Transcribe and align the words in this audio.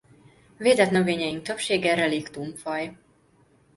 Védett 0.57 0.91
növényeink 0.91 1.41
többsége 1.43 1.93
reliktum 1.95 2.53
faj. 2.55 2.97